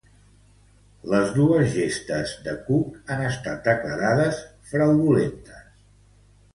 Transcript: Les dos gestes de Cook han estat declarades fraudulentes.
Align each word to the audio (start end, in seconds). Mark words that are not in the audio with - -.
Les 1.11 1.29
dos 1.35 1.67
gestes 1.75 2.33
de 2.47 2.57
Cook 2.71 3.13
han 3.17 3.23
estat 3.29 3.63
declarades 3.71 4.43
fraudulentes. 4.75 5.67